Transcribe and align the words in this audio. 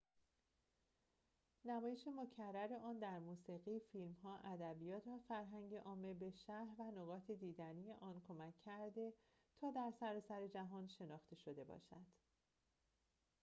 نمایش 1.65 2.07
مکرر 2.07 2.73
آن 2.73 2.99
در 2.99 3.19
موسیقی 3.19 3.79
فیلم‌ها 3.79 4.37
ادبیات 4.39 5.07
و 5.07 5.19
فرهنگ 5.27 5.75
عامه 5.75 6.13
به 6.13 6.31
شهر 6.31 6.81
و 6.81 6.91
نقاط 6.91 7.31
دیدنی 7.31 7.93
آن 7.93 8.21
کمک 8.27 8.53
کرده 8.65 9.13
تا 9.61 9.71
در 9.71 9.91
سراسر 9.99 10.47
جهان 10.47 10.87
شناخته 10.87 11.35
شده 11.35 11.63
باشد 11.63 12.05